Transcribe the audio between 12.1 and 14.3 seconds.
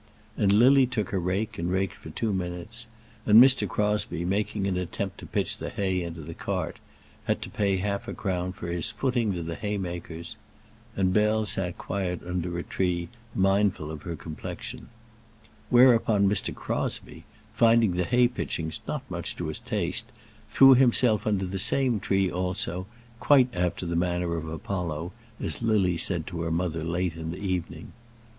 under a tree, mindful of her